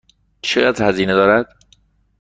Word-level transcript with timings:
چقدر 0.41 0.89
هزینه 0.89 1.13
دارد؟ 1.13 1.55